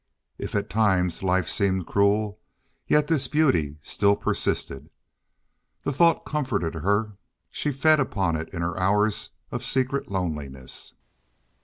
[0.39, 2.39] If at times life seemed cruel,
[2.87, 4.89] yet this beauty still persisted.
[5.83, 7.17] The thought comforted her;
[7.51, 10.95] she fed upon it in her hours of secret loneliness.